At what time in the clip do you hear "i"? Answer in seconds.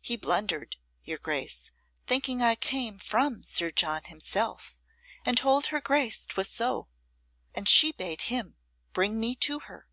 2.40-2.54